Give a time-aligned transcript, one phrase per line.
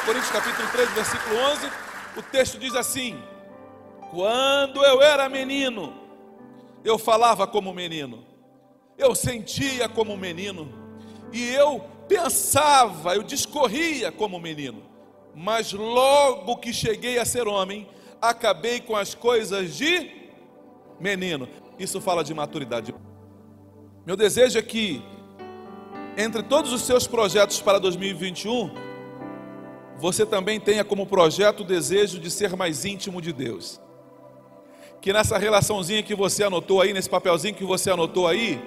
[0.00, 1.70] Coríntios capítulo 13, versículo 11?
[2.16, 3.22] O texto diz assim:
[4.10, 5.94] Quando eu era menino,
[6.84, 8.24] eu falava como menino,
[8.98, 10.72] eu sentia como menino,
[11.32, 14.82] e eu pensava, eu discorria como menino,
[15.34, 17.88] mas logo que cheguei a ser homem,
[18.20, 20.10] acabei com as coisas de
[21.00, 21.48] menino.
[21.78, 22.94] Isso fala de maturidade.
[24.04, 25.02] Meu desejo é que,
[26.16, 28.91] entre todos os seus projetos para 2021,
[30.02, 33.80] você também tenha como projeto o desejo de ser mais íntimo de Deus.
[35.00, 38.60] Que nessa relaçãozinha que você anotou aí, nesse papelzinho que você anotou aí,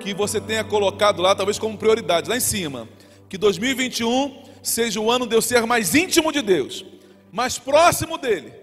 [0.00, 2.88] que você tenha colocado lá, talvez como prioridade, lá em cima.
[3.28, 6.86] Que 2021 seja o ano de eu ser mais íntimo de Deus,
[7.30, 8.54] mais próximo dEle.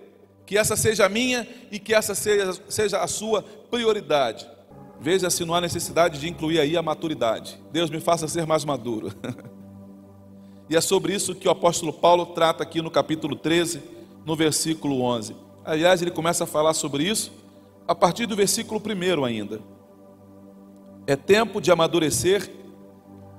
[0.48, 4.50] Que essa seja a minha e que essa seja, seja a sua prioridade.
[5.00, 7.62] Veja se não há necessidade de incluir aí a maturidade.
[7.72, 9.14] Deus me faça ser mais maduro.
[10.70, 13.82] E é sobre isso que o apóstolo Paulo trata aqui no capítulo 13,
[14.26, 15.36] no versículo 11.
[15.64, 17.32] Aliás, ele começa a falar sobre isso
[17.88, 19.62] a partir do versículo 1 ainda.
[21.06, 22.50] É tempo de amadurecer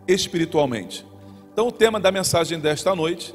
[0.07, 1.05] espiritualmente.
[1.53, 3.35] Então, o tema da mensagem desta noite,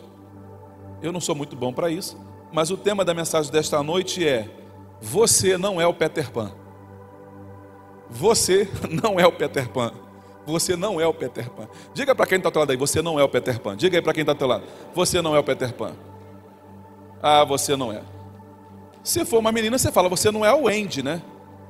[1.02, 2.17] eu não sou muito bom para isso,
[2.53, 4.50] mas o tema da mensagem desta noite é:
[5.02, 6.53] Você não é o Peter Pan.
[8.09, 9.91] Você não é o Peter Pan.
[10.46, 11.68] Você não é o Peter Pan.
[11.94, 13.75] Diga para quem está ao teu lado aí, você não é o Peter Pan.
[13.75, 14.63] Diga aí para quem está ao teu lado,
[14.94, 15.94] você não é o Peter Pan.
[17.22, 18.02] Ah, você não é.
[19.03, 21.22] Se for uma menina, você fala, você não é o Andy, né?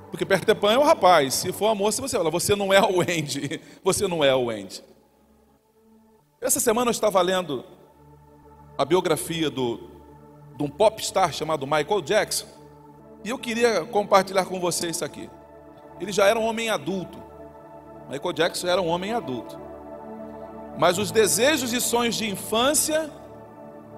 [0.09, 1.33] Porque Peter Pan é o rapaz.
[1.35, 3.61] Se for uma moça, você fala, você não é o Andy.
[3.83, 4.83] Você não é o Andy.
[6.41, 7.63] Essa semana eu estava lendo
[8.77, 9.89] a biografia do,
[10.57, 12.47] de um popstar chamado Michael Jackson.
[13.23, 15.29] E eu queria compartilhar com vocês isso aqui.
[15.99, 17.21] Ele já era um homem adulto.
[18.11, 19.57] Michael Jackson era um homem adulto.
[20.77, 23.09] Mas os desejos e sonhos de infância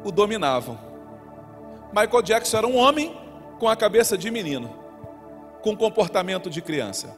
[0.03, 0.77] o dominavam.
[1.91, 3.17] Michael Jackson era um homem
[3.57, 4.69] com a cabeça de menino,
[5.63, 7.17] com comportamento de criança.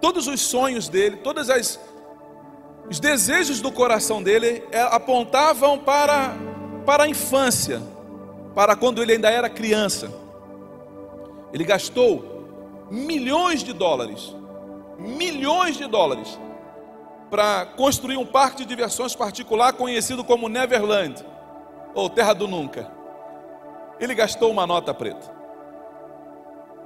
[0.00, 1.80] Todos os sonhos dele, todos as,
[2.88, 6.36] os desejos do coração dele é, apontavam para,
[6.86, 7.82] para a infância,
[8.54, 10.08] para quando ele ainda era criança.
[11.52, 14.37] Ele gastou milhões de dólares
[14.98, 16.38] milhões de dólares
[17.30, 21.24] para construir um parque de diversões particular conhecido como Neverland,
[21.94, 22.90] ou Terra do Nunca.
[24.00, 25.36] Ele gastou uma nota preta.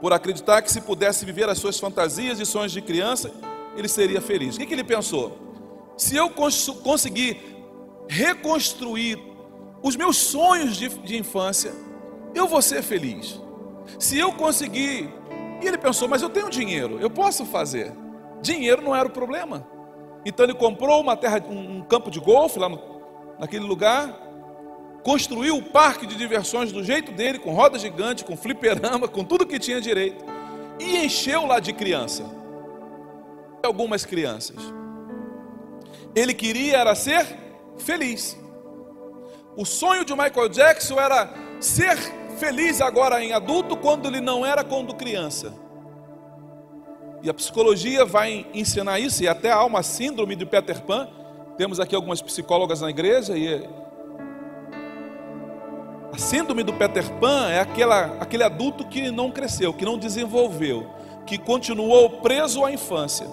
[0.00, 3.33] Por acreditar que se pudesse viver as suas fantasias e sonhos de criança,
[3.77, 4.56] ele seria feliz.
[4.56, 5.39] O que, que ele pensou?
[5.97, 7.41] Se eu cons conseguir
[8.09, 9.19] reconstruir
[9.83, 11.73] os meus sonhos de, de infância,
[12.34, 13.41] eu vou ser feliz.
[13.99, 15.09] Se eu conseguir.
[15.61, 17.93] E ele pensou, mas eu tenho dinheiro, eu posso fazer.
[18.43, 19.67] Dinheiro não era o problema.
[20.25, 22.81] Então ele comprou uma terra, um campo de golfe lá no,
[23.39, 24.21] naquele lugar,
[25.03, 29.47] construiu o parque de diversões do jeito dele, com roda gigante, com fliperama, com tudo
[29.47, 30.25] que tinha direito,
[30.79, 32.25] e encheu lá de criança.
[33.63, 34.57] Algumas crianças.
[36.15, 37.25] Ele queria era ser
[37.79, 38.39] feliz.
[39.57, 41.97] O sonho de Michael Jackson era ser
[42.39, 45.55] feliz agora em adulto quando ele não era quando criança.
[47.22, 51.09] E a psicologia vai ensinar isso, e até há uma síndrome de Peter Pan.
[51.56, 53.65] Temos aqui algumas psicólogas na igreja, e
[56.12, 60.91] a síndrome do Peter Pan é aquela, aquele adulto que não cresceu, que não desenvolveu,
[61.25, 63.26] que continuou preso à infância.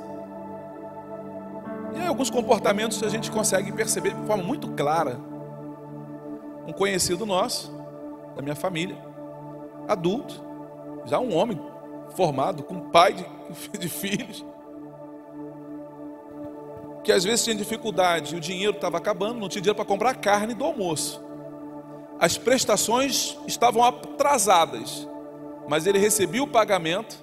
[1.95, 5.19] E alguns comportamentos a gente consegue perceber de forma muito clara.
[6.67, 7.73] Um conhecido nosso,
[8.35, 8.95] da minha família,
[9.87, 10.43] adulto,
[11.05, 11.59] já um homem
[12.15, 13.38] formado, com pai de
[13.77, 14.45] de filhos,
[17.03, 20.53] que às vezes tinha dificuldade, o dinheiro estava acabando, não tinha dinheiro para comprar carne
[20.53, 21.23] do almoço.
[22.19, 25.07] As prestações estavam atrasadas,
[25.67, 27.17] mas ele recebia o pagamento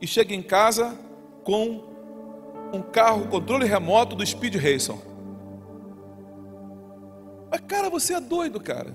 [0.00, 0.98] e chega em casa
[1.42, 1.94] com
[2.72, 4.96] um carro controle remoto do Speed Racer.
[7.50, 8.94] Mas cara, você é doido, cara.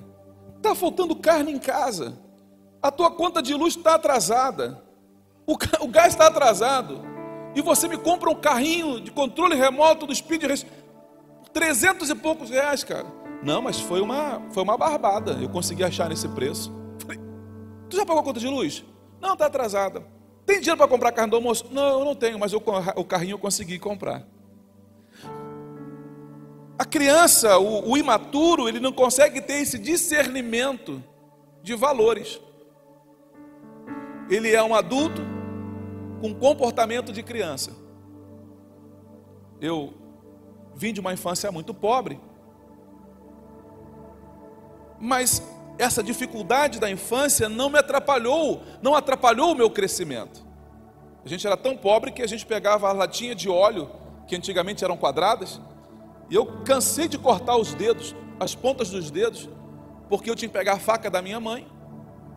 [0.62, 2.20] Tá faltando carne em casa.
[2.82, 4.84] A tua conta de luz está atrasada.
[5.82, 7.02] O, gás está atrasado.
[7.56, 10.66] E você me compra um carrinho de controle remoto do Speed Race.
[11.52, 13.08] 300 e poucos reais, cara.
[13.42, 15.32] Não, mas foi uma, foi uma barbada.
[15.42, 16.72] Eu consegui achar nesse preço.
[17.00, 17.20] Falei,
[17.90, 18.86] tu já pagou a conta de luz?
[19.20, 20.06] Não, está atrasada.
[20.46, 21.66] Tem dinheiro para comprar carne do almoço?
[21.72, 22.62] Não, eu não tenho, mas eu,
[22.96, 24.28] o carrinho eu consegui comprar.
[26.78, 31.04] A criança, o, o imaturo, ele não consegue ter esse discernimento
[31.64, 32.40] de valores.
[34.30, 35.39] Ele é um adulto
[36.20, 37.72] com comportamento de criança.
[39.62, 39.94] Eu
[40.76, 42.20] vim de uma infância muito pobre,
[45.00, 45.42] mas
[45.78, 50.46] essa dificuldade da infância não me atrapalhou, não atrapalhou o meu crescimento.
[51.24, 53.90] A gente era tão pobre que a gente pegava a latinha de óleo,
[54.28, 55.60] que antigamente eram quadradas,
[56.30, 59.50] e eu cansei de cortar os dedos, as pontas dos dedos,
[60.10, 61.68] porque eu tinha que pegar a faca da minha mãe,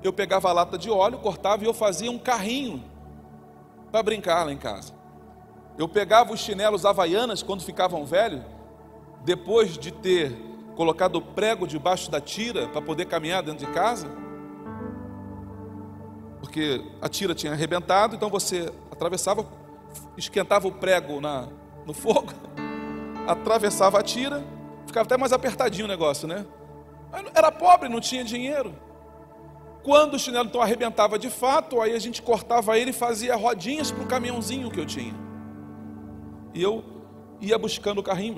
[0.02, 2.91] eu pegava a lata de óleo, cortava e eu fazia um carrinho
[3.92, 4.94] para brincar lá em casa.
[5.78, 8.42] Eu pegava os chinelos havaianas quando ficavam velhos,
[9.22, 10.34] depois de ter
[10.74, 14.08] colocado o prego debaixo da tira para poder caminhar dentro de casa,
[16.40, 19.46] porque a tira tinha arrebentado, então você atravessava,
[20.16, 21.48] esquentava o prego na,
[21.86, 22.32] no fogo
[23.28, 24.42] atravessava a tira,
[24.86, 26.46] ficava até mais apertadinho o negócio, né?
[27.34, 28.74] Era pobre, não tinha dinheiro.
[29.82, 33.90] Quando o chinelo então arrebentava de fato, aí a gente cortava ele e fazia rodinhas
[33.90, 35.14] para o caminhãozinho que eu tinha.
[36.54, 36.84] E eu
[37.40, 38.36] ia buscando o carrinho.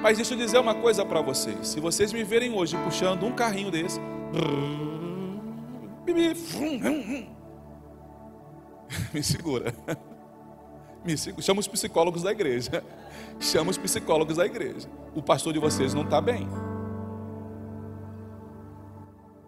[0.00, 1.66] Mas deixa eu dizer uma coisa para vocês.
[1.66, 3.98] Se vocês me verem hoje puxando um carrinho desse,
[9.12, 9.74] me segura.
[11.40, 12.84] Chama os psicólogos da igreja.
[13.40, 14.88] Chama os psicólogos da igreja.
[15.14, 16.46] O pastor de vocês não está bem.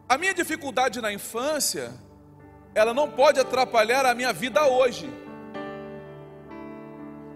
[0.08, 1.92] A minha dificuldade na infância,
[2.74, 5.06] ela não pode atrapalhar a minha vida hoje.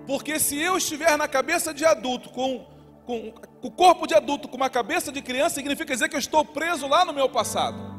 [0.06, 2.66] Porque se eu estiver na cabeça de adulto, com,
[3.04, 6.44] com o corpo de adulto, com uma cabeça de criança, significa dizer que eu estou
[6.46, 7.92] preso lá no meu passado.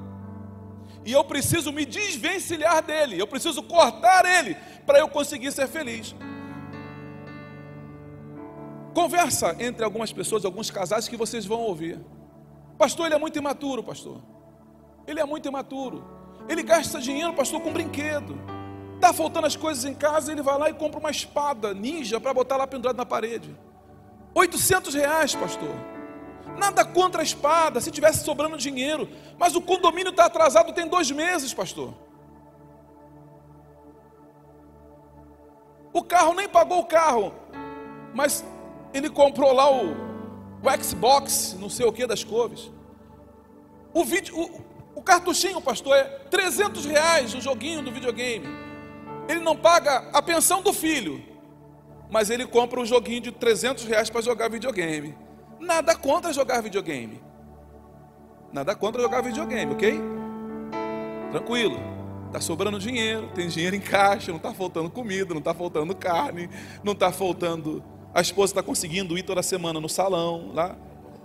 [1.06, 6.16] E eu preciso me desvencilhar dele, eu preciso cortar ele para eu conseguir ser feliz.
[8.96, 12.00] Conversa entre algumas pessoas, alguns casais que vocês vão ouvir.
[12.78, 14.22] Pastor, ele é muito imaturo, pastor.
[15.08, 16.04] Ele é muito imaturo.
[16.48, 18.40] Ele gasta dinheiro, pastor, com brinquedo.
[18.96, 22.34] Está faltando as coisas em casa, ele vai lá e compra uma espada ninja para
[22.34, 23.56] botar lá pendurado na parede.
[24.34, 25.76] 800 reais, pastor.
[26.58, 29.10] Nada contra a espada, se tivesse sobrando dinheiro.
[29.38, 31.94] Mas o condomínio está atrasado tem dois meses, pastor.
[35.92, 37.34] O carro nem pagou o carro,
[38.16, 38.44] mas
[38.94, 42.72] ele comprou lá o, o Xbox, não sei o que das cores.
[43.94, 44.62] O vídeo, o,
[44.96, 48.48] o cartuchinho, pastor, é 300 reais o joguinho do videogame.
[49.28, 51.24] Ele não paga a pensão do filho,
[52.10, 55.16] mas ele compra um joguinho de 300 reais para jogar videogame.
[55.60, 57.22] Nada contra jogar videogame.
[58.52, 60.00] Nada contra jogar videogame, ok?
[61.32, 61.80] Tranquilo.
[62.28, 66.50] Está sobrando dinheiro, tem dinheiro em caixa, não está faltando comida, não está faltando carne,
[66.84, 67.84] não está faltando.
[68.14, 70.76] A esposa está conseguindo ir toda semana no salão, lá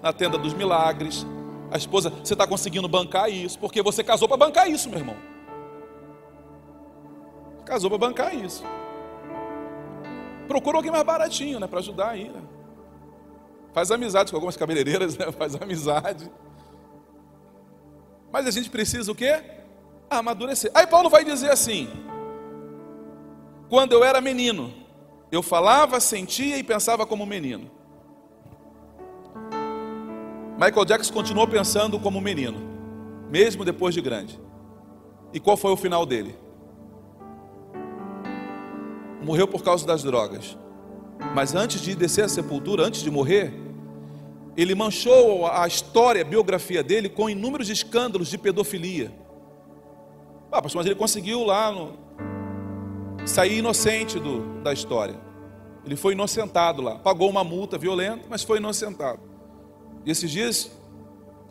[0.02, 1.26] na tenda dos milagres.
[1.70, 5.16] A esposa, você está conseguindo bancar isso, porque você casou para bancar isso, meu irmão.
[7.64, 8.64] Casou para bancar isso.
[10.46, 12.30] Procura alguém mais baratinho, né, para ajudar aí.
[12.30, 12.42] Né?
[13.74, 15.30] Faz amizade com algumas cabeleireiras, né?
[15.30, 16.30] faz amizade.
[18.32, 19.42] Mas a gente precisa o quê?
[20.08, 20.70] Amadurecer.
[20.74, 21.88] Aí Paulo vai dizer assim:
[23.68, 24.72] quando eu era menino,
[25.30, 27.70] eu falava, sentia e pensava como menino.
[30.58, 32.58] Michael Jackson continuou pensando como menino,
[33.30, 34.40] mesmo depois de grande.
[35.32, 36.34] E qual foi o final dele?
[39.22, 40.58] Morreu por causa das drogas.
[41.32, 43.54] Mas antes de descer à sepultura, antes de morrer,
[44.56, 49.12] ele manchou a história, a biografia dele com inúmeros escândalos de pedofilia.
[50.50, 51.92] Ah, pastor, mas ele conseguiu lá no...
[53.24, 55.14] sair inocente do, da história.
[55.86, 59.27] Ele foi inocentado lá, pagou uma multa violenta, mas foi inocentado.
[60.08, 60.70] E esses dias,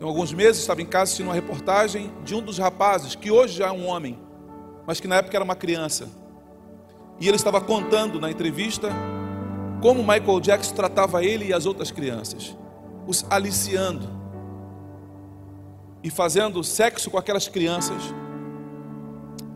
[0.00, 3.58] tem alguns meses, estava em casa assistindo uma reportagem de um dos rapazes, que hoje
[3.58, 4.18] já é um homem,
[4.84, 6.08] mas que na época era uma criança.
[7.20, 8.88] E ele estava contando na entrevista
[9.80, 12.56] como Michael Jackson tratava ele e as outras crianças,
[13.06, 14.10] os aliciando
[16.02, 18.12] e fazendo sexo com aquelas crianças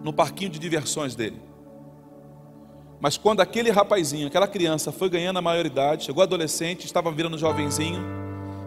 [0.05, 1.43] no parquinho de diversões dele.
[3.01, 8.22] Mas quando aquele rapazinho, aquela criança foi ganhando a maioridade, chegou adolescente, estava virando jovenzinho,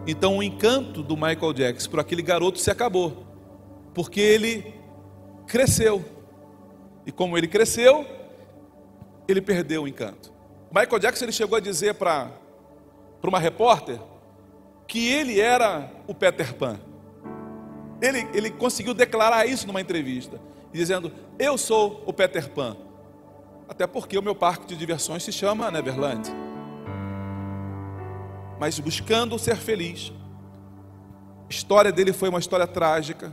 [0.06, 3.26] Então o encanto do Michael Jackson por aquele garoto se acabou,
[3.92, 4.74] porque ele
[5.46, 6.04] cresceu.
[7.04, 8.06] E como ele cresceu,
[9.26, 10.32] ele perdeu o encanto.
[10.70, 12.30] Michael Jackson ele chegou a dizer para
[13.22, 13.98] uma repórter
[14.86, 16.78] que ele era o Peter Pan.
[18.00, 20.40] Ele, ele conseguiu declarar isso numa entrevista,
[20.72, 22.76] dizendo: Eu sou o Peter Pan.
[23.68, 26.45] Até porque o meu parque de diversões se chama Neverland.
[28.58, 30.12] Mas buscando ser feliz.
[31.48, 33.32] A história dele foi uma história trágica,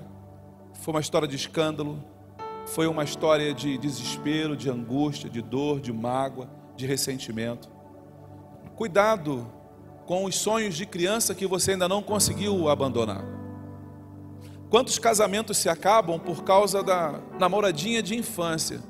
[0.73, 2.03] foi uma história de escândalo,
[2.65, 7.69] foi uma história de desespero, de angústia, de dor, de mágoa, de ressentimento.
[8.75, 9.51] Cuidado
[10.05, 13.23] com os sonhos de criança que você ainda não conseguiu abandonar.
[14.69, 18.81] Quantos casamentos se acabam por causa da namoradinha de infância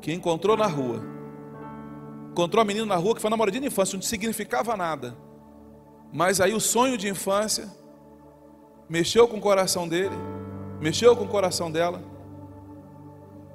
[0.00, 1.13] que encontrou na rua?
[2.34, 5.16] Encontrou a menina na rua que foi namoradinha de infância, não significava nada.
[6.12, 7.68] Mas aí o sonho de infância
[8.88, 10.16] mexeu com o coração dele,
[10.80, 12.02] mexeu com o coração dela,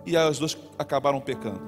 [0.05, 1.59] e as duas acabaram pecando.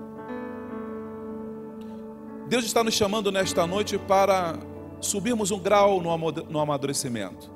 [2.48, 4.58] Deus está nos chamando nesta noite para
[5.02, 7.52] subirmos um grau no amadurecimento.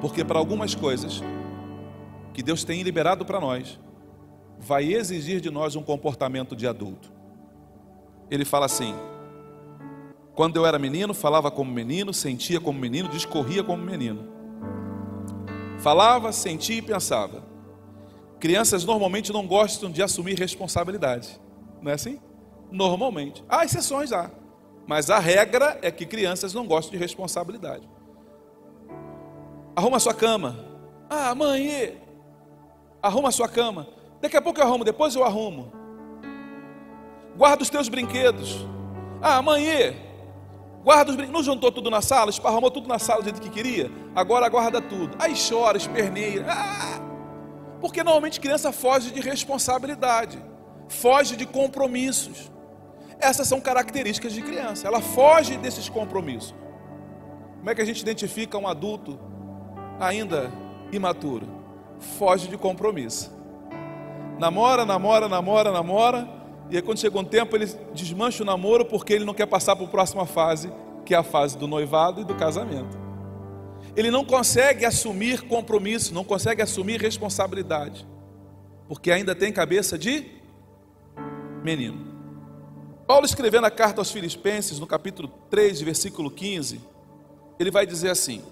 [0.00, 1.22] Porque para algumas coisas
[2.32, 3.78] que Deus tem liberado para nós,
[4.58, 7.12] vai exigir de nós um comportamento de adulto.
[8.30, 8.94] Ele fala assim:
[10.34, 14.28] quando eu era menino, falava como menino, sentia como menino, discorria como menino.
[15.78, 17.44] Falava, sentia e pensava.
[18.40, 21.40] Crianças normalmente não gostam de assumir responsabilidade.
[21.80, 22.20] Não é assim?
[22.70, 23.44] Normalmente.
[23.48, 24.30] Há exceções, há.
[24.86, 27.88] Mas a regra é que crianças não gostam de responsabilidade.
[29.76, 30.58] Arruma sua cama.
[31.08, 32.00] Ah, mãe,
[33.02, 33.86] arruma sua cama.
[34.20, 35.72] Daqui a pouco eu arrumo, depois eu arrumo.
[37.36, 38.66] Guarda os teus brinquedos.
[39.20, 39.96] Ah, mãe,
[40.84, 41.38] guarda os brinquedos.
[41.38, 43.90] Não juntou tudo na sala, esparramou tudo na sala do jeito que queria?
[44.14, 45.16] Agora guarda tudo.
[45.18, 46.46] Aí chora, esperneia.
[46.48, 47.00] Ah!
[47.80, 50.42] Porque normalmente criança foge de responsabilidade,
[50.88, 52.50] foge de compromissos.
[53.20, 56.54] Essas são características de criança, ela foge desses compromissos.
[57.58, 59.18] Como é que a gente identifica um adulto
[60.00, 60.50] ainda
[60.92, 61.46] imaturo?
[62.18, 63.32] Foge de compromisso.
[64.38, 66.28] Namora, namora, namora, namora,
[66.70, 69.76] e aí quando chega um tempo ele desmancha o namoro porque ele não quer passar
[69.76, 70.72] para a próxima fase,
[71.04, 73.04] que é a fase do noivado e do casamento
[73.96, 78.06] ele não consegue assumir compromisso, não consegue assumir responsabilidade,
[78.88, 80.26] porque ainda tem cabeça de
[81.62, 82.12] menino.
[83.06, 86.80] Paulo escrevendo a carta aos Filipenses, no capítulo 3, versículo 15,
[87.58, 88.42] ele vai dizer assim: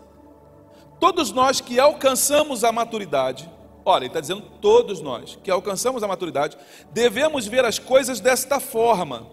[1.00, 3.50] Todos nós que alcançamos a maturidade,
[3.84, 6.56] olha, ele está dizendo todos nós que alcançamos a maturidade,
[6.92, 9.26] devemos ver as coisas desta forma.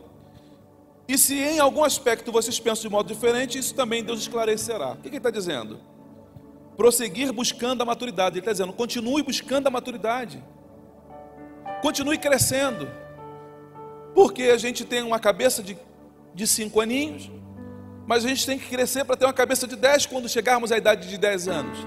[1.08, 4.92] E se em algum aspecto vocês pensam de modo diferente, isso também Deus esclarecerá.
[4.92, 5.80] O que ele está dizendo?
[6.80, 8.36] prosseguir buscando a maturidade.
[8.36, 10.42] Ele está dizendo: continue buscando a maturidade,
[11.82, 12.90] continue crescendo,
[14.16, 15.78] porque a gente tem uma cabeça de,
[16.34, 17.30] de cinco aninhos,
[18.08, 20.78] mas a gente tem que crescer para ter uma cabeça de dez quando chegarmos à
[20.78, 21.78] idade de dez anos.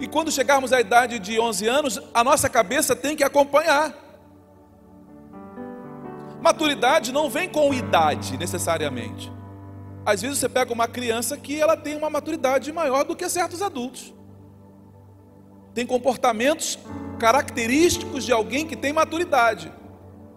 [0.00, 3.94] E quando chegarmos à idade de 11 anos, a nossa cabeça tem que acompanhar.
[6.40, 9.32] Maturidade não vem com idade necessariamente.
[10.06, 13.60] Às vezes você pega uma criança que ela tem uma maturidade maior do que certos
[13.60, 14.14] adultos.
[15.74, 16.78] Tem comportamentos
[17.18, 19.72] característicos de alguém que tem maturidade.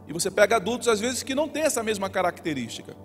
[0.08, 2.96] E você pega adultos às vezes que não tem essa mesma característica.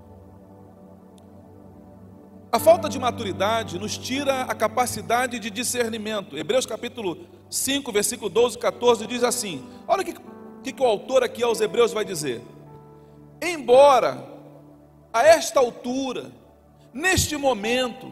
[2.56, 6.38] A falta de maturidade nos tira a capacidade de discernimento.
[6.38, 10.14] Hebreus capítulo 5, versículo 12 e 14 diz assim: Olha o que,
[10.64, 12.40] que, que o autor aqui aos Hebreus vai dizer.
[13.42, 14.26] Embora
[15.12, 16.32] a esta altura
[16.96, 18.10] Neste momento,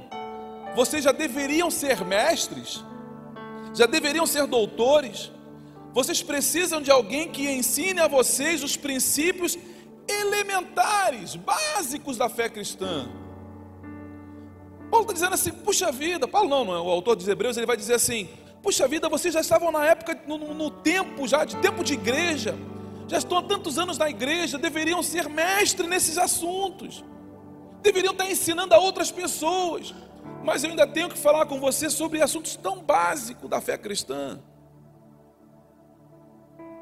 [0.77, 2.85] vocês já deveriam ser mestres,
[3.75, 5.33] já deveriam ser doutores,
[5.95, 9.57] vocês precisam de alguém que ensine a vocês os princípios
[10.07, 13.09] elementares, básicos da fé cristã.
[14.95, 17.67] Paulo está dizendo assim: puxa vida, Paulo não, não é o autor dos Hebreus, ele
[17.67, 18.29] vai dizer assim:
[18.63, 22.57] puxa vida, vocês já estavam na época, no, no tempo já, de tempo de igreja,
[23.09, 27.05] já estão há tantos anos na igreja, deveriam ser mestres nesses assuntos
[27.85, 29.95] deveriam estar ensinando a outras pessoas.
[30.43, 34.41] Mas eu ainda tenho que falar com você sobre assuntos tão básicos da fé cristã.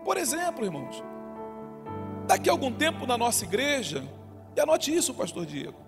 [0.05, 1.03] Por exemplo, irmãos,
[2.27, 4.05] daqui a algum tempo na nossa igreja,
[4.57, 5.82] e anote isso, pastor Diego.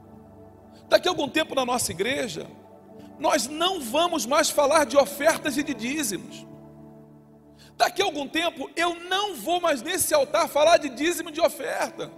[0.89, 2.47] Daqui a algum tempo na nossa igreja,
[3.19, 6.47] nós não vamos mais falar de ofertas e de dízimos.
[7.77, 12.11] Daqui a algum tempo eu não vou mais nesse altar falar de dízimo de oferta.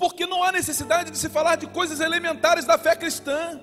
[0.00, 3.60] porque não há necessidade de se falar de coisas elementares da fé cristã.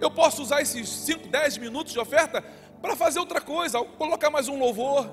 [0.00, 2.40] Eu posso usar esses 5, 10 minutos de oferta
[2.80, 5.10] para fazer outra coisa, colocar mais um louvor,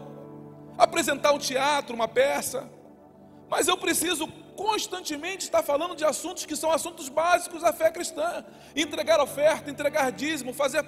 [0.77, 2.69] apresentar um teatro, uma peça.
[3.49, 8.45] Mas eu preciso constantemente estar falando de assuntos que são assuntos básicos da fé cristã.
[8.75, 10.85] Entregar oferta, entregar dízimo, fazer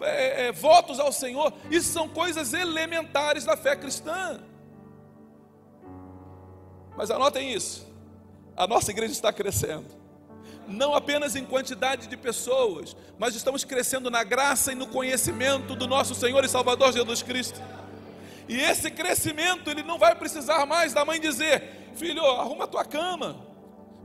[0.00, 1.52] é, é, votos ao Senhor.
[1.70, 4.40] Isso são coisas elementares da fé cristã.
[6.96, 7.88] Mas anotem isso
[8.58, 9.86] a nossa igreja está crescendo.
[10.66, 15.86] Não apenas em quantidade de pessoas, mas estamos crescendo na graça e no conhecimento do
[15.86, 17.62] nosso Senhor e Salvador Jesus Cristo.
[18.48, 22.84] E esse crescimento, ele não vai precisar mais da mãe dizer: Filho, arruma a tua
[22.84, 23.36] cama.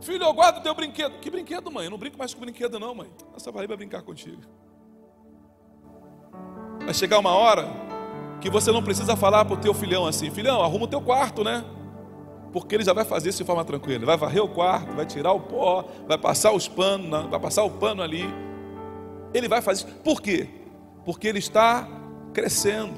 [0.02, 1.20] Filho, guarda o teu brinquedo.
[1.20, 1.86] Que brinquedo, mãe?
[1.86, 3.10] Eu não brinco mais com brinquedo, não, mãe.
[3.36, 4.42] Essa vai vai brincar contigo.
[6.84, 7.68] Vai chegar uma hora
[8.42, 11.44] que você não precisa falar para o teu filhão assim: Filhão, arruma o teu quarto,
[11.44, 11.64] né?
[12.54, 13.96] porque ele já vai fazer isso de forma tranquila.
[13.96, 17.64] Ele vai varrer o quarto, vai tirar o pó, vai passar os panos, vai passar
[17.64, 18.24] o pano ali.
[19.34, 19.96] Ele vai fazer isso.
[19.98, 20.48] Por quê?
[21.04, 21.88] Porque ele está
[22.32, 22.94] crescendo.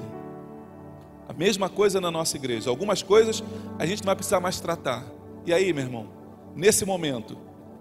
[1.28, 2.70] A mesma coisa na nossa igreja.
[2.70, 3.42] Algumas coisas
[3.78, 5.04] a gente não vai precisar mais tratar.
[5.44, 6.08] E aí, meu irmão,
[6.54, 7.36] nesse momento,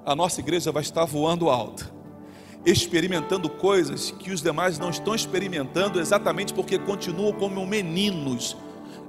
[0.05, 1.91] a nossa igreja vai estar voando alto,
[2.65, 8.55] experimentando coisas que os demais não estão experimentando, exatamente porque continuam como meninos,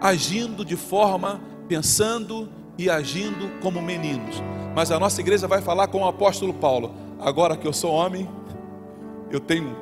[0.01, 4.43] agindo de forma pensando e agindo como meninos.
[4.75, 8.29] Mas a nossa igreja vai falar com o apóstolo Paulo: agora que eu sou homem,
[9.31, 9.77] eu tenho,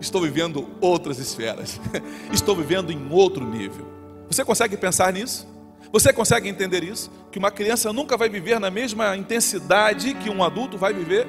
[0.00, 1.80] estou vivendo outras esferas,
[2.32, 3.86] estou vivendo em outro nível.
[4.28, 5.46] Você consegue pensar nisso?
[5.90, 7.10] Você consegue entender isso?
[7.32, 11.26] Que uma criança nunca vai viver na mesma intensidade que um adulto vai viver?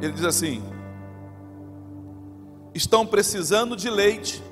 [0.00, 0.62] Ele diz assim:
[2.74, 4.42] estão precisando de leite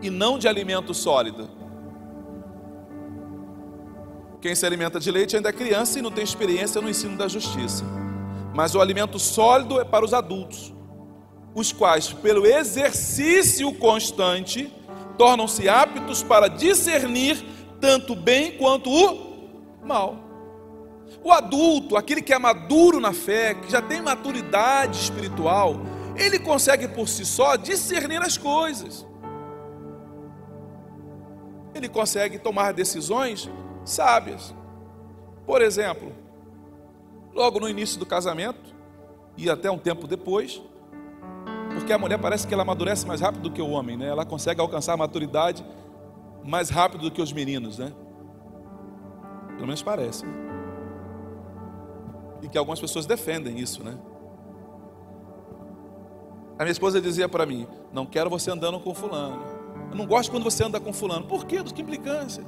[0.00, 1.50] e não de alimento sólido.
[4.40, 7.28] Quem se alimenta de leite ainda é criança e não tem experiência no ensino da
[7.28, 7.84] justiça.
[8.60, 10.74] Mas o alimento sólido é para os adultos,
[11.54, 14.70] os quais, pelo exercício constante,
[15.16, 17.42] tornam-se aptos para discernir
[17.80, 20.14] tanto o bem quanto o mal.
[21.24, 25.76] O adulto, aquele que é maduro na fé, que já tem maturidade espiritual,
[26.14, 29.06] ele consegue por si só discernir as coisas
[31.74, 33.48] ele consegue tomar decisões
[33.86, 34.54] sábias.
[35.46, 36.12] Por exemplo,
[37.34, 38.74] logo no início do casamento,
[39.36, 40.60] e até um tempo depois,
[41.74, 44.08] porque a mulher parece que ela amadurece mais rápido do que o homem, né?
[44.08, 45.64] Ela consegue alcançar a maturidade
[46.44, 47.92] mais rápido do que os meninos, né?
[49.54, 50.26] Pelo menos parece.
[50.26, 50.32] Né?
[52.42, 53.96] E que algumas pessoas defendem isso, né?
[56.58, 59.42] A minha esposa dizia para mim: Não quero você andando com fulano.
[59.90, 61.26] Eu não gosto quando você anda com fulano.
[61.26, 61.62] Por quê?
[61.62, 62.44] Que implicância?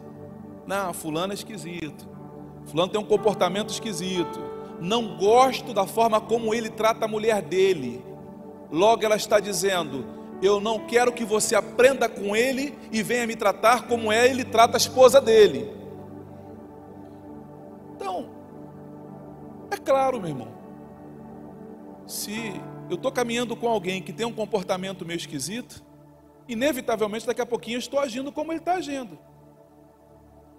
[0.67, 2.09] Não, fulano é esquisito.
[2.67, 4.52] Fulano tem um comportamento esquisito.
[4.83, 8.05] Não gosto da forma como ele trata a mulher dele.
[8.69, 10.05] Logo ela está dizendo:
[10.43, 14.45] Eu não quero que você aprenda com ele e venha me tratar como é ele
[14.45, 15.73] trata a esposa dele.
[17.95, 18.29] Então,
[19.71, 20.49] é claro, meu irmão.
[22.05, 25.81] Se eu estou caminhando com alguém que tem um comportamento meio esquisito,
[26.49, 29.17] inevitavelmente daqui a pouquinho eu estou agindo como ele está agindo.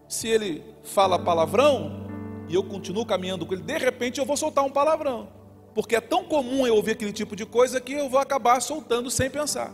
[0.08, 2.03] Se ele fala palavrão
[2.54, 5.28] e eu continuo caminhando com ele, de repente eu vou soltar um palavrão,
[5.74, 9.10] porque é tão comum eu ouvir aquele tipo de coisa que eu vou acabar soltando
[9.10, 9.74] sem pensar.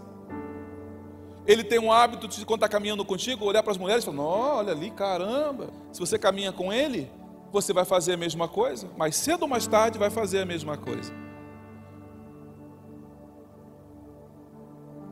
[1.46, 4.24] Ele tem um hábito de quando está caminhando contigo, olhar para as mulheres e falar:
[4.24, 5.68] olha ali, caramba.
[5.92, 7.12] Se você caminha com ele,
[7.52, 10.78] você vai fazer a mesma coisa, mas cedo ou mais tarde vai fazer a mesma
[10.78, 11.12] coisa.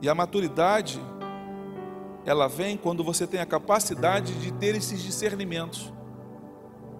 [0.01, 1.01] E a maturidade,
[2.25, 5.96] ela vem quando você tem a capacidade de ter esses discernimentos.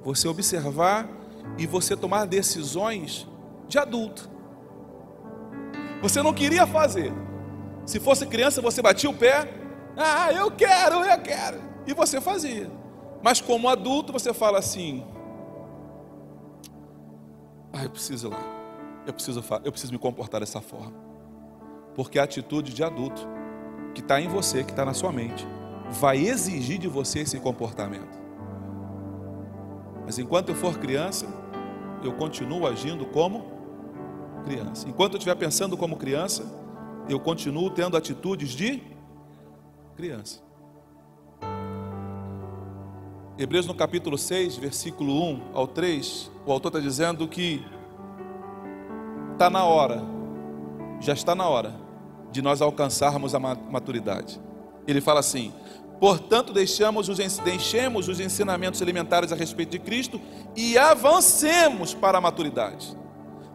[0.07, 1.05] Você observar
[1.57, 3.27] e você tomar decisões
[3.67, 4.29] de adulto.
[6.01, 7.11] Você não queria fazer.
[7.85, 9.53] Se fosse criança, você batia o pé.
[9.97, 11.59] Ah, eu quero, eu quero.
[11.85, 12.71] E você fazia.
[13.21, 15.05] Mas como adulto, você fala assim:
[17.73, 18.39] Ah, eu preciso ir lá.
[19.05, 20.93] Eu preciso, eu preciso me comportar dessa forma.
[21.95, 23.27] Porque a atitude de adulto
[23.93, 25.45] que está em você, que está na sua mente,
[25.89, 28.26] vai exigir de você esse comportamento.
[30.07, 31.27] Mas enquanto eu for criança,
[32.01, 33.43] eu continuo agindo como
[34.45, 34.87] criança.
[34.87, 36.45] Enquanto eu estiver pensando como criança,
[37.09, 38.81] eu continuo tendo atitudes de
[39.97, 40.39] criança.
[43.37, 47.61] Hebreus no capítulo 6, versículo 1 ao 3, o autor está dizendo que
[49.33, 50.01] está na hora,
[51.01, 51.75] já está na hora
[52.31, 54.39] de nós alcançarmos a maturidade.
[54.87, 55.51] Ele fala assim:
[55.99, 60.21] Portanto, deixamos os, deixemos os ensinamentos elementares a respeito de Cristo
[60.55, 62.95] e avancemos para a maturidade.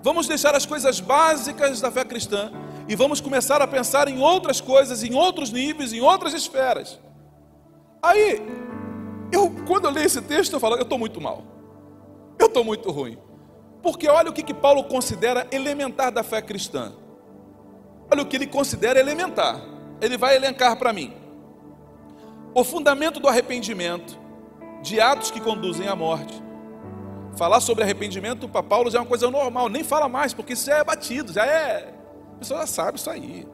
[0.03, 2.51] Vamos deixar as coisas básicas da fé cristã
[2.89, 6.99] e vamos começar a pensar em outras coisas, em outros níveis, em outras esferas.
[8.03, 8.43] Aí,
[9.31, 11.45] eu, quando eu leio esse texto, eu falo, eu estou muito mal.
[12.39, 13.17] Eu estou muito ruim.
[13.81, 16.93] Porque olha o que, que Paulo considera elementar da fé cristã.
[18.11, 19.61] Olha o que ele considera elementar.
[20.01, 21.22] Ele vai elencar para mim.
[22.55, 24.19] O fundamento do arrependimento,
[24.83, 26.43] de atos que conduzem à morte.
[27.35, 30.67] Falar sobre arrependimento para Paulo já é uma coisa normal, nem fala mais, porque isso
[30.67, 31.95] já é batido, já é.
[32.35, 33.49] A pessoa já sabe isso aí.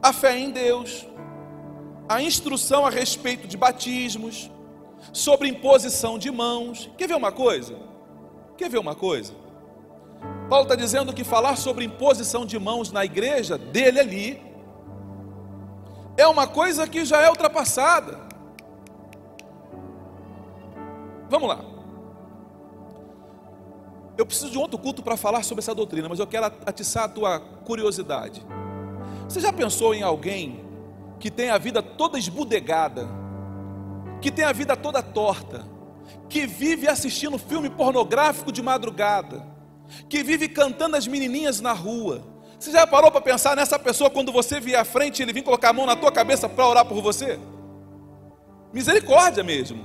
[0.00, 1.04] A fé em Deus,
[2.08, 4.50] a instrução a respeito de batismos,
[5.12, 6.88] sobre imposição de mãos.
[6.96, 7.76] Quer ver uma coisa?
[8.56, 9.32] Quer ver uma coisa?
[10.48, 14.53] Paulo está dizendo que falar sobre imposição de mãos na igreja dele ali
[16.16, 18.20] é uma coisa que já é ultrapassada.
[21.28, 21.64] Vamos lá.
[24.16, 27.08] Eu preciso de outro culto para falar sobre essa doutrina, mas eu quero atiçar a
[27.08, 28.46] tua curiosidade.
[29.28, 30.64] Você já pensou em alguém
[31.18, 33.08] que tem a vida toda esbudegada,
[34.20, 35.64] que tem a vida toda torta,
[36.28, 39.44] que vive assistindo filme pornográfico de madrugada,
[40.08, 42.33] que vive cantando as menininhas na rua.
[42.64, 45.68] Você já parou para pensar nessa pessoa quando você vier à frente ele vir colocar
[45.68, 47.38] a mão na tua cabeça para orar por você?
[48.72, 49.84] Misericórdia mesmo.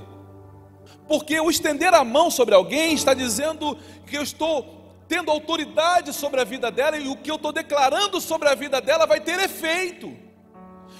[1.06, 6.40] Porque o estender a mão sobre alguém está dizendo que eu estou tendo autoridade sobre
[6.40, 9.38] a vida dela e o que eu estou declarando sobre a vida dela vai ter
[9.40, 10.16] efeito.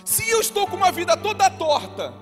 [0.05, 2.13] Se eu estou com uma vida toda torta,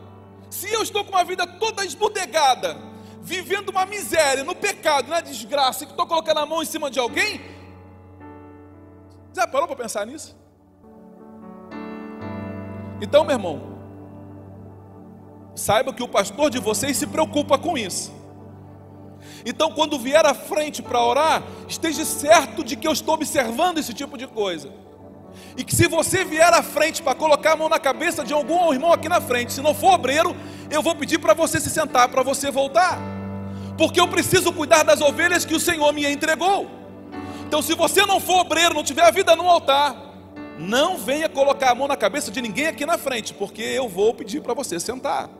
[0.49, 2.79] se eu estou com uma vida toda esbudegada,
[3.21, 7.01] vivendo uma miséria, no pecado, na desgraça, que estou colocando a mão em cima de
[7.01, 7.58] alguém,
[9.39, 10.37] já parou para pensar nisso?
[13.01, 13.79] Então, meu irmão,
[15.55, 18.13] saiba que o pastor de vocês se preocupa com isso.
[19.45, 23.95] Então, quando vier à frente para orar, esteja certo de que eu estou observando esse
[23.95, 24.73] tipo de coisa.
[25.57, 28.73] E que se você vier à frente para colocar a mão na cabeça de algum
[28.73, 30.35] irmão aqui na frente, se não for obreiro,
[30.71, 32.99] eu vou pedir para você se sentar, para você voltar
[33.79, 36.69] porque eu preciso cuidar das ovelhas que o Senhor me entregou.
[37.49, 39.97] Então, se você não for obreiro, não tiver a vida no altar,
[40.59, 44.13] não venha colocar a mão na cabeça de ninguém aqui na frente, porque eu vou
[44.13, 45.31] pedir para você sentar.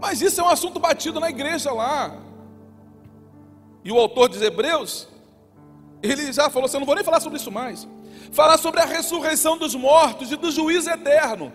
[0.00, 2.16] Mas isso é um assunto batido na igreja lá.
[3.84, 5.08] E o autor dos Hebreus,
[6.02, 7.86] ele já falou assim: eu não vou nem falar sobre isso mais.
[8.32, 11.52] Falar sobre a ressurreição dos mortos e do juízo eterno.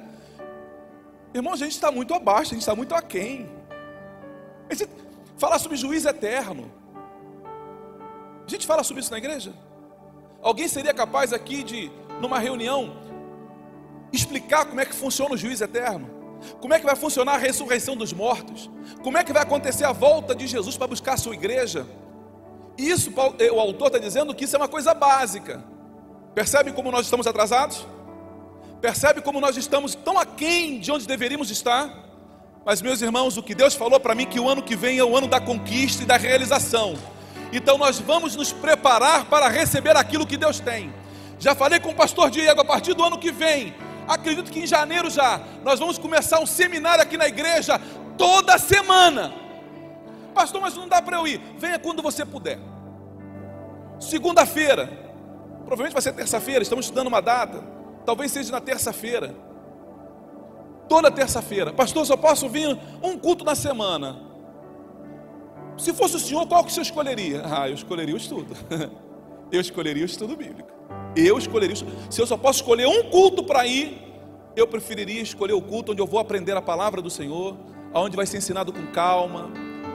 [1.33, 3.49] Irmão, a gente está muito abaixo, a gente está muito aquém.
[5.39, 6.77] Falar sobre juízo eterno.
[8.49, 9.53] A gente fala sobre isso na igreja?
[10.41, 12.97] Alguém seria capaz aqui de, numa reunião,
[14.11, 16.09] explicar como é que funciona o juízo eterno?
[16.59, 18.67] Como é que vai funcionar a ressurreição dos mortos?
[19.03, 21.85] Como é que vai acontecer a volta de Jesus para buscar a sua igreja?
[22.75, 25.63] Isso, eh, o autor está dizendo que isso é uma coisa básica.
[26.33, 27.85] Percebe como nós estamos atrasados?
[28.81, 31.87] Percebe como nós estamos tão aquém de onde deveríamos estar?
[32.65, 35.03] Mas, meus irmãos, o que Deus falou para mim que o ano que vem é
[35.03, 36.97] o ano da conquista e da realização.
[37.51, 40.93] Então nós vamos nos preparar para receber aquilo que Deus tem.
[41.39, 43.73] Já falei com o pastor Diego, a partir do ano que vem,
[44.07, 47.79] acredito que em janeiro já, nós vamos começar um seminário aqui na igreja
[48.17, 49.33] toda semana.
[50.33, 51.41] Pastor, mas não dá para eu ir.
[51.57, 52.59] Venha quando você puder.
[53.99, 54.87] Segunda-feira,
[55.65, 57.63] provavelmente vai ser terça-feira, estamos estudando uma data.
[58.05, 59.35] Talvez seja na terça-feira.
[60.87, 61.71] Toda terça-feira.
[61.71, 64.28] Pastor, só posso vir um culto na semana.
[65.79, 67.41] Se fosse o senhor, qual que o senhor escolheria?
[67.45, 68.55] Ah, eu escolheria o estudo.
[69.51, 70.69] Eu escolheria o estudo bíblico.
[71.15, 71.75] Eu escolheria.
[71.75, 73.99] Se eu só posso escolher um culto para ir,
[74.55, 77.57] eu preferiria escolher o culto onde eu vou aprender a palavra do Senhor,
[77.91, 79.49] onde vai ser ensinado com calma.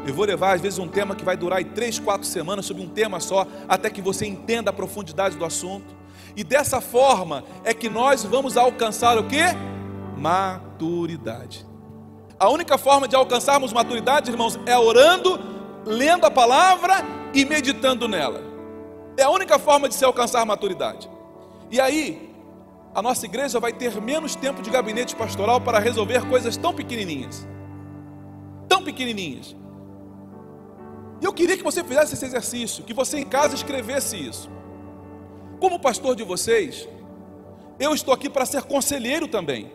[0.05, 2.83] Eu vou levar, às vezes, um tema que vai durar aí três, quatro semanas sobre
[2.83, 5.95] um tema só, até que você entenda a profundidade do assunto.
[6.37, 9.43] E dessa forma é que nós vamos alcançar o que?
[10.17, 11.65] Maturidade.
[12.39, 15.54] A única forma de alcançarmos maturidade, irmãos, é orando,
[15.85, 16.95] lendo a palavra
[17.33, 18.43] e meditando nela.
[19.17, 21.09] É a única forma de se alcançar maturidade.
[21.71, 22.35] E aí,
[22.95, 27.47] a nossa igreja vai ter menos tempo de gabinete pastoral para resolver coisas tão pequenininhas.
[28.69, 29.55] Tão pequenininhas.
[31.21, 34.51] E eu queria que você fizesse esse exercício, que você em casa escrevesse isso.
[35.61, 36.89] Como pastor de vocês,
[37.79, 39.73] eu estou aqui para ser conselheiro também.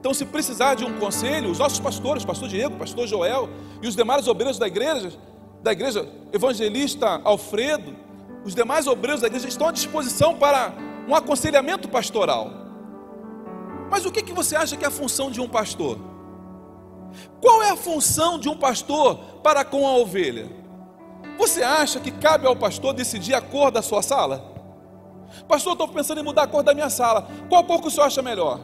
[0.00, 3.48] Então, se precisar de um conselho, os nossos pastores, pastor Diego, pastor Joel
[3.82, 5.12] e os demais obreiros da igreja,
[5.62, 7.96] da igreja evangelista Alfredo,
[8.44, 10.72] os demais obreiros da igreja estão à disposição para
[11.08, 12.50] um aconselhamento pastoral.
[13.90, 15.98] Mas o que, que você acha que é a função de um pastor?
[17.40, 20.48] Qual é a função de um pastor para com a ovelha?
[21.38, 24.54] Você acha que cabe ao pastor decidir a cor da sua sala?
[25.48, 27.28] Pastor, estou pensando em mudar a cor da minha sala.
[27.48, 28.60] Qual cor que o senhor acha melhor?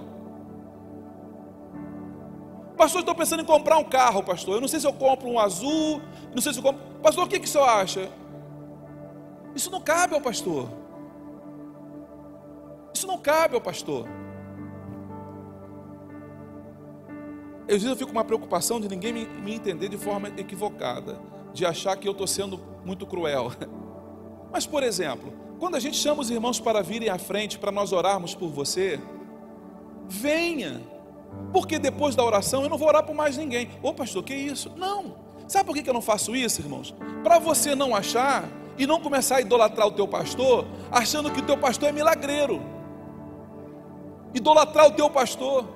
[2.83, 4.57] Pastor, estou pensando em comprar um carro, pastor.
[4.57, 6.03] Eu não sei se eu compro um azul,
[6.35, 6.83] não sei se eu compro.
[7.01, 8.11] Pastor, o que, que o senhor acha?
[9.55, 10.69] Isso não cabe ao pastor.
[12.93, 14.09] Isso não cabe ao pastor.
[17.69, 21.21] Às vezes eu fico com uma preocupação de ninguém me, me entender de forma equivocada,
[21.53, 23.53] de achar que eu estou sendo muito cruel.
[24.51, 27.93] Mas, por exemplo, quando a gente chama os irmãos para virem à frente para nós
[27.93, 29.01] orarmos por você,
[30.09, 30.81] venha,
[31.53, 33.71] porque depois da oração eu não vou orar por mais ninguém.
[33.83, 34.73] Ô pastor, que isso?
[34.77, 35.17] Não.
[35.47, 36.95] Sabe por que eu não faço isso, irmãos?
[37.23, 41.43] Para você não achar e não começar a idolatrar o teu pastor, achando que o
[41.43, 42.63] teu pastor é milagreiro.
[44.33, 45.69] Idolatrar o teu pastor.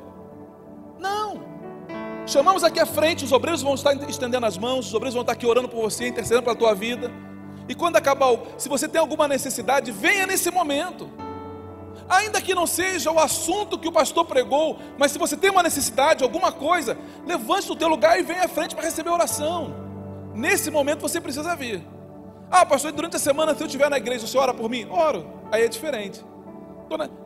[0.99, 1.45] Não.
[2.27, 5.35] Chamamos aqui à frente, os obreiros vão estar estendendo as mãos, os obreiros vão estar
[5.35, 7.11] aqui orando por você, intercedendo pela tua vida.
[7.69, 11.09] E quando acabar, se você tem alguma necessidade, venha nesse momento.
[12.09, 15.63] Ainda que não seja o assunto que o pastor pregou, mas se você tem uma
[15.63, 19.75] necessidade, alguma coisa, levante do teu lugar e venha à frente para receber oração.
[20.35, 21.85] Nesse momento você precisa vir.
[22.51, 24.87] Ah, pastor, durante a semana, se eu estiver na igreja, você ora por mim?
[24.89, 25.27] Oro.
[25.51, 26.25] Aí é diferente.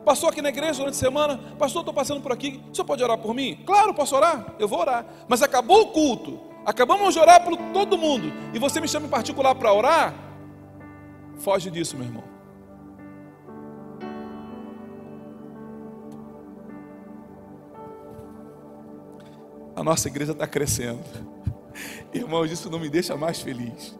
[0.03, 3.03] Passou aqui na igreja durante a semana, pastor, estou passando por aqui, o senhor pode
[3.03, 3.61] orar por mim?
[3.63, 5.05] Claro, posso orar, eu vou orar.
[5.27, 9.09] Mas acabou o culto, acabamos de orar por todo mundo, e você me chama em
[9.09, 10.15] particular para orar?
[11.37, 12.30] Foge disso, meu irmão.
[19.81, 21.01] A nossa igreja está crescendo.
[22.13, 23.97] Irmãos, isso não me deixa mais feliz.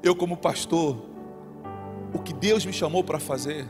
[0.00, 1.02] Eu, como pastor,
[2.14, 3.66] o que Deus me chamou para fazer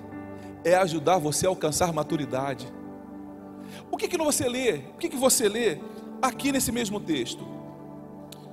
[0.63, 2.71] é ajudar você a alcançar maturidade.
[3.91, 4.75] O que, que você lê?
[4.95, 5.79] O que, que você lê
[6.21, 7.49] aqui nesse mesmo texto?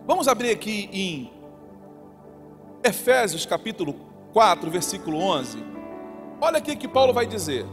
[0.08, 1.34] Vamos abrir aqui em
[2.82, 3.94] Efésios capítulo
[4.32, 5.62] 4, versículo 11.
[6.40, 7.66] Olha aqui que Paulo vai dizer: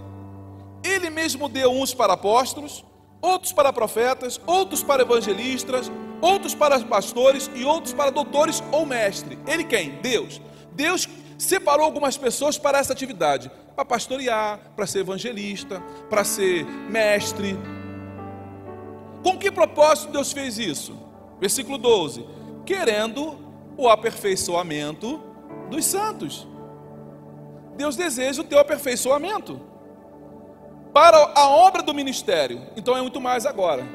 [0.83, 2.85] Ele mesmo deu uns para apóstolos,
[3.21, 9.39] outros para profetas, outros para evangelistas, outros para pastores e outros para doutores ou mestres.
[9.47, 9.93] Ele quem?
[10.03, 10.41] Deus.
[10.73, 17.57] Deus separou algumas pessoas para essa atividade, para pastorear, para ser evangelista, para ser mestre.
[19.23, 20.97] Com que propósito Deus fez isso?
[21.39, 22.25] Versículo 12:
[22.65, 23.39] querendo
[23.77, 25.21] o aperfeiçoamento
[25.71, 26.47] dos santos.
[27.77, 29.70] Deus deseja o teu aperfeiçoamento
[30.93, 32.63] para a obra do ministério.
[32.77, 33.87] Então é muito mais agora.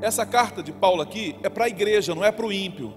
[0.00, 2.94] Essa carta de Paulo aqui é para a igreja, não é para o ímpio.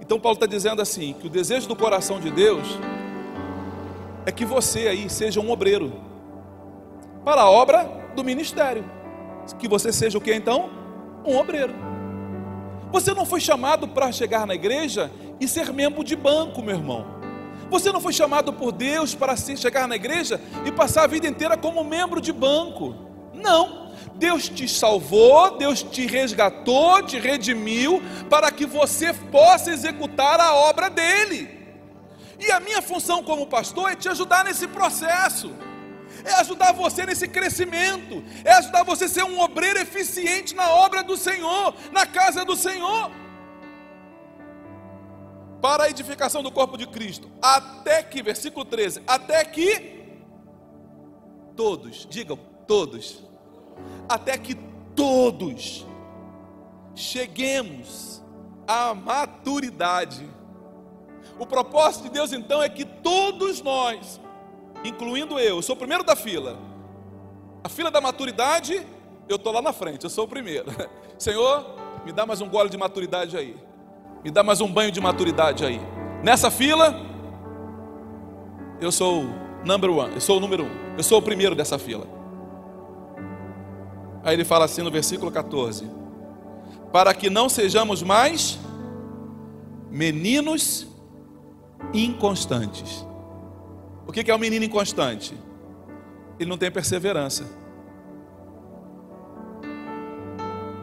[0.00, 2.66] Então Paulo está dizendo assim: que o desejo do coração de Deus
[4.26, 5.92] é que você aí seja um obreiro
[7.24, 8.84] para a obra do ministério.
[9.58, 10.70] Que você seja o que então?
[11.24, 11.74] Um obreiro.
[12.92, 17.19] Você não foi chamado para chegar na igreja e ser membro de banco, meu irmão.
[17.70, 21.56] Você não foi chamado por Deus para chegar na igreja e passar a vida inteira
[21.56, 22.94] como membro de banco.
[23.32, 23.90] Não.
[24.14, 30.90] Deus te salvou, Deus te resgatou, te redimiu, para que você possa executar a obra
[30.90, 31.58] dele.
[32.38, 35.54] E a minha função como pastor é te ajudar nesse processo,
[36.24, 41.02] é ajudar você nesse crescimento, é ajudar você a ser um obreiro eficiente na obra
[41.02, 43.10] do Senhor, na casa do Senhor,
[45.60, 50.00] para a edificação do corpo de Cristo, até que, versículo 13, até que
[51.54, 53.22] todos, digam todos,
[54.08, 54.54] até que
[54.94, 55.86] todos
[56.94, 58.22] cheguemos
[58.66, 60.28] à maturidade.
[61.38, 64.20] O propósito de Deus então é que todos nós,
[64.84, 66.58] incluindo eu, eu sou o primeiro da fila.
[67.62, 68.86] A fila da maturidade,
[69.28, 70.70] eu estou lá na frente, eu sou o primeiro.
[71.18, 71.66] Senhor,
[72.04, 73.56] me dá mais um gole de maturidade aí.
[74.22, 75.80] Me dá mais um banho de maturidade aí.
[76.22, 76.94] Nessa fila,
[78.78, 81.78] eu sou o number one, eu sou o número um, eu sou o primeiro dessa
[81.78, 82.06] fila.
[84.22, 85.90] Aí ele fala assim no versículo 14:
[86.92, 88.58] Para que não sejamos mais
[89.90, 90.86] meninos
[91.94, 93.06] inconstantes.
[94.06, 95.34] O que é um menino inconstante?
[96.38, 97.46] Ele não tem perseverança.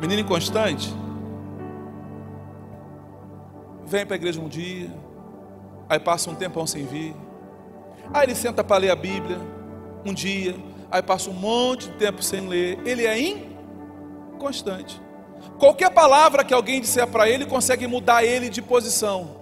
[0.01, 0.91] Menino inconstante
[3.87, 4.91] vem para a igreja um dia,
[5.89, 7.15] aí passa um tempão sem vir,
[8.13, 9.39] aí ele senta para ler a Bíblia
[10.05, 10.55] um dia,
[10.91, 15.01] aí passa um monte de tempo sem ler, ele é inconstante.
[15.57, 19.37] Qualquer palavra que alguém disser para ele consegue mudar ele de posição.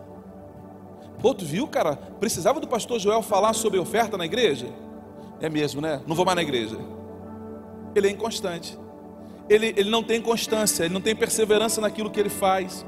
[1.20, 1.96] Pô, tu viu, cara?
[1.96, 4.68] Precisava do pastor Joel falar sobre oferta na igreja?
[5.42, 6.02] É mesmo, né?
[6.06, 6.78] Não vou mais na igreja.
[7.96, 8.78] ele é inconstante.
[9.50, 12.86] Ele, ele não tem constância, ele não tem perseverança naquilo que ele faz.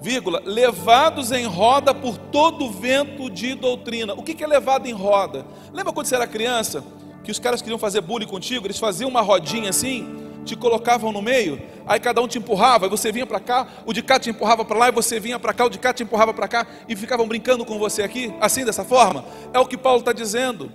[0.00, 4.14] Vírgula, levados em roda por todo vento de doutrina.
[4.14, 5.44] O que é levado em roda?
[5.72, 6.84] Lembra quando você era criança,
[7.24, 8.66] que os caras queriam fazer bullying contigo?
[8.66, 10.06] Eles faziam uma rodinha assim,
[10.44, 13.92] te colocavam no meio, aí cada um te empurrava, e você vinha para cá, o
[13.92, 16.04] de cá te empurrava para lá, e você vinha para cá, o de cá te
[16.04, 19.24] empurrava para cá, e ficavam brincando com você aqui, assim, dessa forma?
[19.52, 20.72] É o que Paulo está dizendo.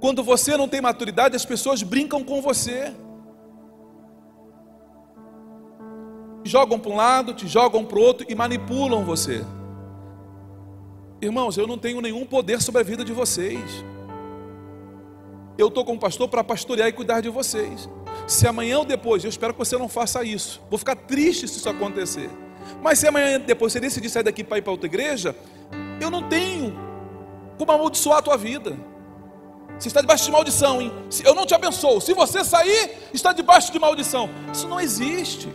[0.00, 2.92] Quando você não tem maturidade, as pessoas brincam com você.
[6.44, 9.44] Jogam para um lado, te jogam para o outro e manipulam você.
[11.20, 13.84] Irmãos, eu não tenho nenhum poder sobre a vida de vocês.
[15.58, 17.88] Eu estou como pastor para pastorear e cuidar de vocês.
[18.26, 20.62] Se amanhã ou depois, eu espero que você não faça isso.
[20.70, 22.30] Vou ficar triste se isso acontecer.
[22.82, 25.36] Mas se amanhã ou depois você decidir sair daqui para ir para outra igreja,
[26.00, 26.74] eu não tenho
[27.58, 28.74] como amaldiçoar a tua vida.
[29.78, 30.92] Você está debaixo de maldição, hein?
[31.24, 32.00] Eu não te abençoo.
[32.00, 34.30] Se você sair, está debaixo de maldição.
[34.52, 35.48] Isso não existe.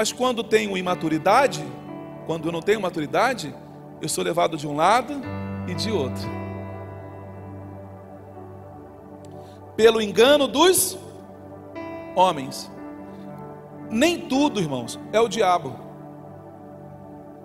[0.00, 1.62] Mas quando tenho imaturidade,
[2.24, 3.54] quando eu não tenho maturidade,
[4.00, 5.12] eu sou levado de um lado
[5.68, 6.26] e de outro.
[9.76, 10.98] Pelo engano dos
[12.16, 12.72] homens.
[13.90, 15.78] Nem tudo, irmãos, é o diabo.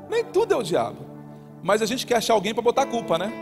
[0.09, 1.05] Nem tudo é o diabo.
[1.61, 3.33] Mas a gente quer achar alguém para botar a culpa, né?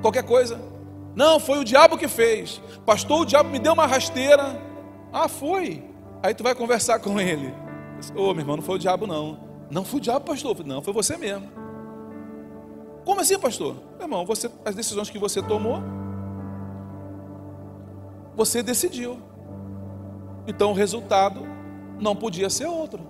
[0.00, 0.58] Qualquer coisa.
[1.14, 2.58] Não, foi o diabo que fez.
[2.86, 4.58] Pastor, o diabo me deu uma rasteira.
[5.12, 5.94] Ah, foi.
[6.22, 7.52] Aí tu vai conversar com ele.
[8.14, 9.38] Ô, oh, meu irmão, não foi o diabo, não.
[9.70, 10.64] Não foi o diabo, pastor.
[10.64, 11.48] Não, foi você mesmo.
[13.04, 13.76] Como assim, pastor?
[13.98, 15.80] Meu irmão, você, as decisões que você tomou,
[18.34, 19.18] você decidiu.
[20.46, 21.46] Então o resultado
[21.98, 23.00] não podia ser outro.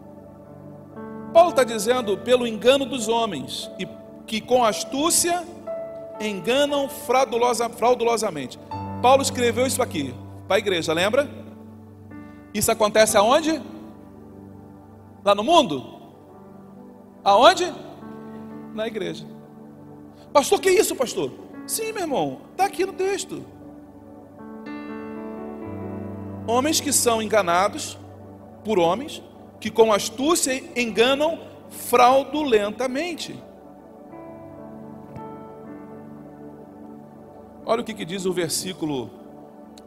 [1.32, 3.86] Paulo está dizendo pelo engano dos homens e
[4.26, 5.44] que com astúcia
[6.20, 8.58] enganam fraudulosa, fraudulosamente.
[9.02, 10.14] Paulo escreveu isso aqui
[10.46, 11.28] para a igreja, lembra?
[12.56, 13.62] Isso acontece aonde?
[15.22, 15.84] Lá no mundo?
[17.22, 17.70] Aonde?
[18.72, 19.26] Na igreja.
[20.32, 21.30] Pastor, que isso, pastor?
[21.66, 23.44] Sim, meu irmão, está aqui no texto.
[26.46, 27.98] Homens que são enganados
[28.64, 29.22] por homens
[29.60, 31.38] que com astúcia enganam
[31.68, 33.38] fraudulentamente.
[37.66, 39.10] Olha o que, que diz o versículo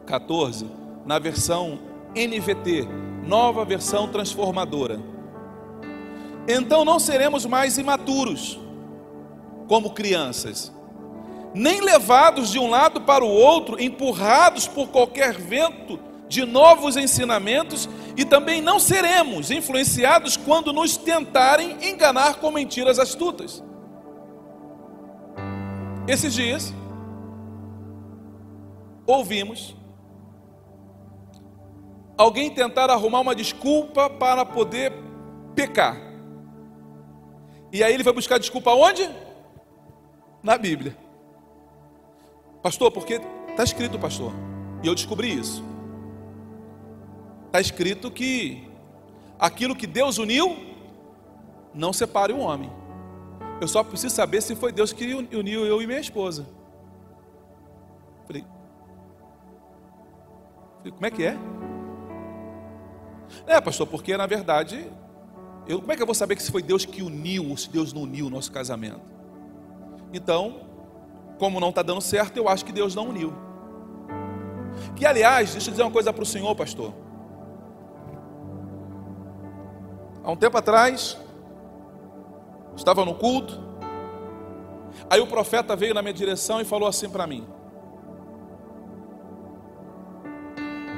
[0.06, 0.70] 14,
[1.04, 2.88] na versão NVT,
[3.26, 5.00] nova versão transformadora.
[6.48, 8.58] Então não seremos mais imaturos,
[9.68, 10.72] como crianças,
[11.54, 17.88] nem levados de um lado para o outro, empurrados por qualquer vento de novos ensinamentos,
[18.16, 23.62] e também não seremos influenciados quando nos tentarem enganar com mentiras astutas.
[26.06, 26.74] Esses dias,
[29.06, 29.76] ouvimos
[32.20, 34.92] alguém tentar arrumar uma desculpa para poder
[35.54, 35.96] pecar.
[37.72, 39.08] E aí ele vai buscar desculpa onde?
[40.42, 40.94] Na Bíblia.
[42.62, 44.32] Pastor, porque está escrito, pastor.
[44.82, 45.64] E eu descobri isso.
[47.46, 48.68] Está escrito que
[49.38, 50.58] aquilo que Deus uniu,
[51.72, 52.70] não separe o um homem.
[53.62, 56.46] Eu só preciso saber se foi Deus que uniu eu e minha esposa.
[58.26, 58.44] Falei,
[60.84, 61.59] como é que é?
[63.46, 64.90] É, pastor, porque na verdade,
[65.66, 67.70] eu, como é que eu vou saber que se foi Deus que uniu ou se
[67.70, 69.00] Deus não uniu o nosso casamento?
[70.12, 70.62] Então,
[71.38, 73.32] como não está dando certo, eu acho que Deus não uniu.
[74.96, 76.92] Que aliás, deixa eu dizer uma coisa para o senhor, pastor.
[80.22, 81.16] Há um tempo atrás,
[82.76, 83.58] estava no culto,
[85.08, 87.46] aí o profeta veio na minha direção e falou assim para mim: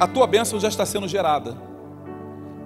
[0.00, 1.56] a tua bênção já está sendo gerada.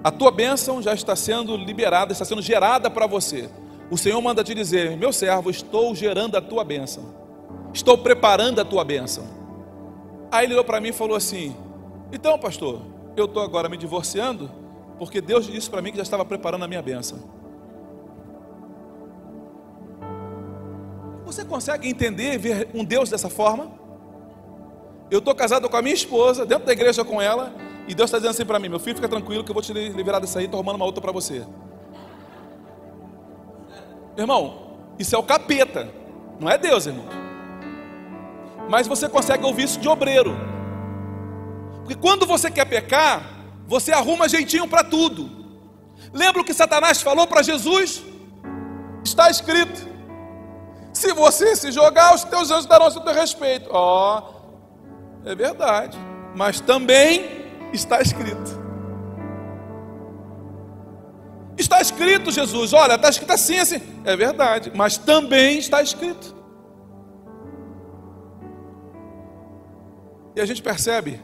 [0.03, 3.49] A tua bênção já está sendo liberada, está sendo gerada para você.
[3.89, 7.15] O Senhor manda te dizer: Meu servo, estou gerando a tua bênção.
[7.73, 9.25] Estou preparando a tua bênção.
[10.31, 11.55] Aí ele olhou para mim e falou assim:
[12.11, 12.81] Então, pastor,
[13.15, 14.51] eu estou agora me divorciando,
[14.99, 17.37] porque Deus disse para mim que já estava preparando a minha bênção.
[21.25, 23.71] Você consegue entender e ver um Deus dessa forma?
[25.11, 27.53] Eu estou casado com a minha esposa, dentro da igreja com ela,
[27.87, 29.71] e Deus está dizendo assim para mim: meu filho, fica tranquilo que eu vou te
[29.71, 31.45] liberar dessa aí, estou arrumando uma outra para você.
[34.17, 35.89] Irmão, isso é o capeta,
[36.39, 37.05] não é Deus, irmão.
[38.69, 40.35] Mas você consegue ouvir isso de obreiro.
[41.77, 43.23] Porque quando você quer pecar,
[43.65, 45.29] você arruma jeitinho para tudo.
[46.11, 48.03] Lembra o que Satanás falou para Jesus?
[49.03, 49.87] Está escrito:
[50.91, 53.69] se você se jogar, os teus anjos darão o teu respeito.
[53.71, 55.97] Ó, oh, É verdade.
[56.35, 57.36] Mas também
[57.73, 58.67] está escrito.
[61.57, 62.73] Está escrito, Jesus.
[62.73, 63.81] Olha, está escrito assim, assim.
[64.05, 64.71] É verdade.
[64.75, 66.35] Mas também está escrito.
[70.35, 71.19] E a gente percebe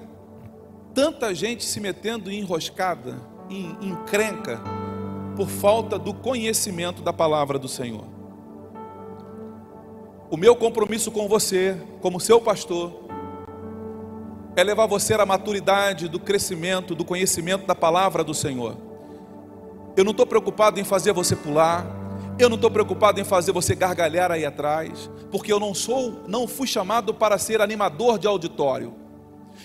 [0.94, 3.16] tanta gente se metendo em enroscada,
[3.50, 4.60] em encrenca,
[5.36, 8.06] por falta do conhecimento da palavra do Senhor.
[10.32, 13.03] O meu compromisso com você, como seu pastor,
[14.56, 18.78] é levar você à maturidade do crescimento, do conhecimento da palavra do Senhor.
[19.96, 21.86] Eu não estou preocupado em fazer você pular,
[22.40, 26.48] eu não estou preocupado em fazer você gargalhar aí atrás, porque eu não sou, não
[26.48, 28.94] fui chamado para ser animador de auditório.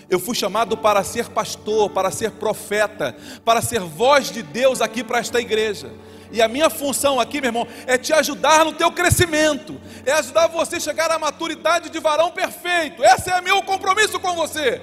[0.09, 5.03] Eu fui chamado para ser pastor, para ser profeta, para ser voz de Deus aqui
[5.03, 5.91] para esta igreja.
[6.31, 9.79] E a minha função aqui, meu irmão, é te ajudar no teu crescimento,
[10.09, 13.03] é ajudar você a chegar à maturidade de varão perfeito.
[13.03, 14.81] Esse é meu compromisso com você.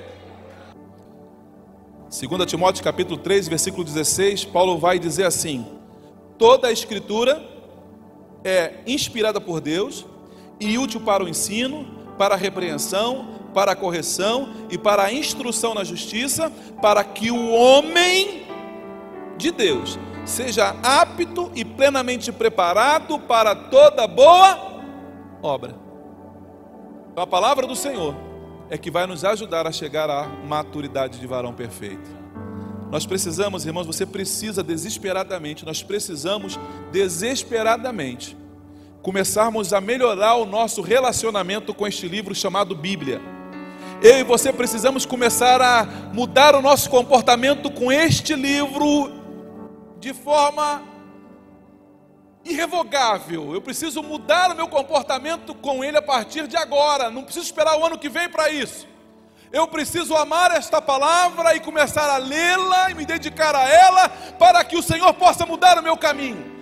[2.09, 5.67] 2 Timóteo capítulo 3, versículo 16, Paulo vai dizer assim:
[6.39, 7.43] Toda a escritura
[8.45, 10.07] é inspirada por Deus
[10.61, 11.85] e útil para o ensino,
[12.17, 16.51] para a repreensão, para a correção e para a instrução na justiça,
[16.81, 18.47] para que o homem
[19.37, 24.76] de Deus seja apto e plenamente preparado para toda boa
[25.47, 25.75] obra.
[27.13, 28.15] Então, a palavra do Senhor
[28.69, 32.11] é que vai nos ajudar a chegar à maturidade de varão perfeito.
[32.91, 36.59] Nós precisamos, irmãos, você precisa desesperadamente, nós precisamos
[36.93, 38.37] desesperadamente
[39.03, 43.21] começarmos a melhorar o nosso relacionamento com este livro chamado Bíblia.
[44.03, 49.13] Eu e você precisamos começar a mudar o nosso comportamento com este livro
[50.01, 50.83] de forma
[52.47, 53.53] irrevogável.
[53.53, 57.11] Eu preciso mudar o meu comportamento com ele a partir de agora.
[57.11, 58.87] Não preciso esperar o ano que vem para isso.
[59.53, 64.65] Eu preciso amar esta palavra e começar a lê-la e me dedicar a ela para
[64.65, 66.56] que o Senhor possa mudar o meu caminho.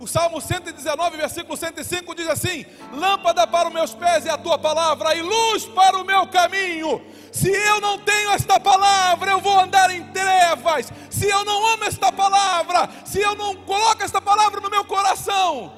[0.00, 4.56] O Salmo 119, versículo 105 diz assim: Lâmpada para os meus pés é a tua
[4.56, 7.02] palavra e luz para o meu caminho.
[7.32, 10.92] Se eu não tenho esta palavra, eu vou andar em trevas.
[11.10, 15.72] Se eu não amo esta palavra, se eu não coloco esta palavra no meu coração,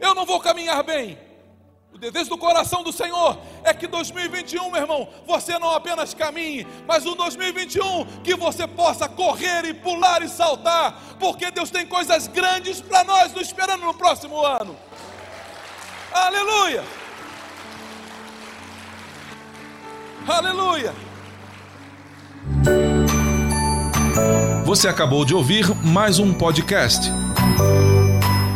[0.00, 1.18] eu não vou caminhar bem.
[2.04, 7.06] Desejo do coração do Senhor é que 2021, meu irmão, você não apenas caminhe, mas
[7.06, 12.78] um 2021 que você possa correr e pular e saltar, porque Deus tem coisas grandes
[12.78, 14.76] para nós nos esperando no próximo ano.
[16.12, 16.84] Aleluia!
[20.28, 20.94] Aleluia!
[24.66, 27.10] Você acabou de ouvir mais um podcast.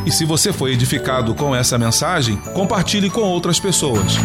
[0.09, 4.17] E se você foi edificado com essa mensagem, compartilhe com outras pessoas.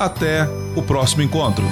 [0.00, 1.64] Até o próximo encontro.